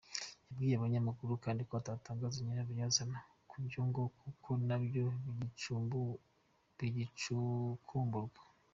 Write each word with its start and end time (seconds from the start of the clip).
Yabwiye 0.47 0.73
abanyamakuru 0.75 1.31
kandi 1.45 1.61
ko 1.67 1.73
atatangaza 1.81 2.37
nyir’abayazana 2.43 3.19
wa 3.49 3.57
byo 3.65 3.81
ngo 3.87 4.01
kuko 4.21 4.49
nabyo 4.67 5.05
bigicukumburwa. 6.85 8.41